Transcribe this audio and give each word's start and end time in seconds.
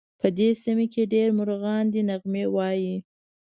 په 0.19 0.27
دې 0.37 0.49
سیمه 0.63 0.85
کې 0.93 1.03
ډېر 1.13 1.27
مرغان 1.39 1.85
دي 1.93 2.01
نغمې 2.09 2.43
وایې 2.55 2.95